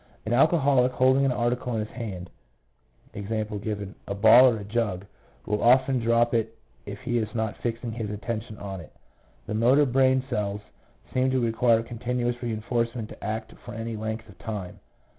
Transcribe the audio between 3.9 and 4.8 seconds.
a ball or a